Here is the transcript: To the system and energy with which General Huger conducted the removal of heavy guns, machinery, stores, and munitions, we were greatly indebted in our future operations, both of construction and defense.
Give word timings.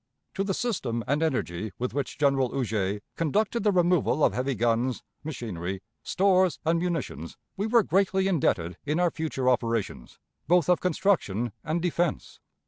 To 0.33 0.43
the 0.43 0.55
system 0.55 1.03
and 1.05 1.21
energy 1.21 1.73
with 1.77 1.93
which 1.93 2.17
General 2.17 2.51
Huger 2.51 3.01
conducted 3.15 3.61
the 3.61 3.71
removal 3.71 4.23
of 4.23 4.33
heavy 4.33 4.55
guns, 4.55 5.03
machinery, 5.23 5.83
stores, 6.01 6.57
and 6.65 6.79
munitions, 6.79 7.37
we 7.55 7.67
were 7.67 7.83
greatly 7.83 8.27
indebted 8.27 8.79
in 8.83 8.99
our 8.99 9.11
future 9.11 9.47
operations, 9.47 10.17
both 10.47 10.69
of 10.69 10.79
construction 10.79 11.51
and 11.63 11.83
defense. 11.83 12.39